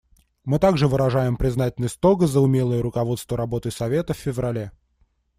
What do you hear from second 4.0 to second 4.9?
в феврале.